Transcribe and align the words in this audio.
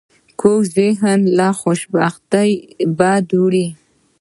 کوږ 0.41 0.61
ذهن 0.77 1.19
له 1.37 1.47
خوشبینۍ 1.59 2.51
بد 2.97 3.25
وړي 3.41 3.67